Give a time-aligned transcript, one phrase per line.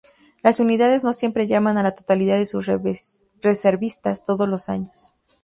[0.41, 2.65] Las unidades no siempre llaman a la totalidad de sus
[3.39, 5.13] reservistas todos los años.